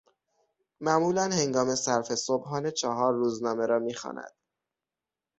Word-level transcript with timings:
معمولا 0.81 1.23
هنگام 1.23 1.75
صرف 1.75 2.15
صبحانه 2.15 2.71
چهار 2.71 3.13
روزنامه 3.13 3.65
را 3.65 3.79
میخواند 3.79 4.33